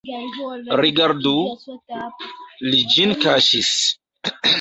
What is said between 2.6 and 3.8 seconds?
li ĝin kaŝis!